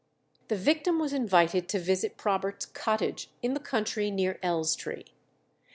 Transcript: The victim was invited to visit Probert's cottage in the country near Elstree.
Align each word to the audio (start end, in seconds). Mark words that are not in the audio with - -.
The 0.47 0.55
victim 0.55 0.97
was 0.97 1.13
invited 1.13 1.69
to 1.69 1.79
visit 1.79 2.17
Probert's 2.17 2.65
cottage 2.65 3.29
in 3.43 3.53
the 3.53 3.59
country 3.59 4.09
near 4.09 4.39
Elstree. 4.41 5.03